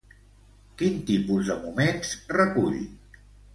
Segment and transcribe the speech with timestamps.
[0.79, 2.83] Quin tipus de moments recull?